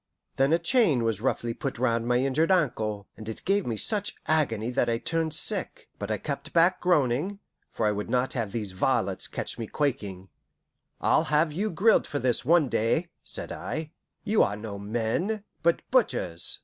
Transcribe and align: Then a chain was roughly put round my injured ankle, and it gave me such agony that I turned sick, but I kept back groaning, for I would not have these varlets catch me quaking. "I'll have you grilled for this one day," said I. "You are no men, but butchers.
Then 0.37 0.51
a 0.51 0.57
chain 0.57 1.03
was 1.03 1.21
roughly 1.21 1.53
put 1.53 1.77
round 1.77 2.07
my 2.07 2.17
injured 2.17 2.51
ankle, 2.51 3.05
and 3.15 3.29
it 3.29 3.45
gave 3.45 3.67
me 3.67 3.77
such 3.77 4.15
agony 4.25 4.71
that 4.71 4.89
I 4.89 4.97
turned 4.97 5.31
sick, 5.31 5.89
but 5.99 6.09
I 6.09 6.17
kept 6.17 6.53
back 6.53 6.81
groaning, 6.81 7.37
for 7.71 7.85
I 7.85 7.91
would 7.91 8.09
not 8.09 8.33
have 8.33 8.51
these 8.51 8.71
varlets 8.73 9.27
catch 9.27 9.59
me 9.59 9.67
quaking. 9.67 10.29
"I'll 11.01 11.25
have 11.25 11.53
you 11.53 11.69
grilled 11.69 12.07
for 12.07 12.17
this 12.17 12.43
one 12.43 12.67
day," 12.67 13.09
said 13.23 13.51
I. 13.51 13.91
"You 14.23 14.41
are 14.41 14.57
no 14.57 14.79
men, 14.79 15.43
but 15.61 15.83
butchers. 15.91 16.59